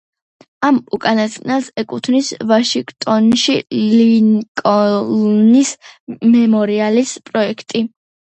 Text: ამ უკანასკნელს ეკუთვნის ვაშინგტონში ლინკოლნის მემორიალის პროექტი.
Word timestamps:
ამ 0.67 0.77
უკანასკნელს 0.97 1.67
ეკუთვნის 1.81 2.29
ვაშინგტონში 2.51 3.57
ლინკოლნის 3.99 5.73
მემორიალის 6.37 7.13
პროექტი. 7.31 7.83